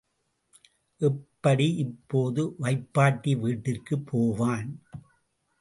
[1.01, 4.71] எப்படி இப்போது வைப்பாட்டி வீட்டிற்குப் போவான்?